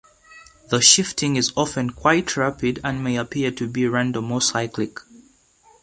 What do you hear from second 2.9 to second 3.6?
may appear